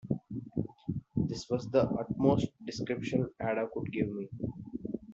This 1.15 1.45
was 1.47 1.69
the 1.69 1.83
utmost 1.83 2.47
description 2.65 3.29
Ada 3.39 3.67
could 3.71 3.91
give 3.91 4.09
me. 4.09 4.29